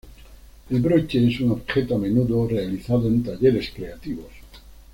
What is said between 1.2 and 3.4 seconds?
es un objeto a menudo, realizado en